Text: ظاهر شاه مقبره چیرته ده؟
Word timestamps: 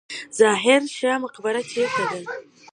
ظاهر 0.37 0.81
شاه 0.95 1.17
مقبره 1.23 1.61
چیرته 1.71 2.03
ده؟ 2.11 2.21